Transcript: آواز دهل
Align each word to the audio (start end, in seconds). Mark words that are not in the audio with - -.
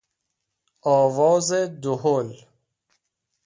آواز 1.01 1.51
دهل 1.67 2.35